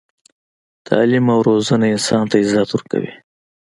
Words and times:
تعلیم 0.87 1.25
او 1.33 1.39
روزنه 1.47 1.85
انسان 1.93 2.23
ته 2.31 2.35
عزت 2.43 2.69
ورکوي. 2.71 3.13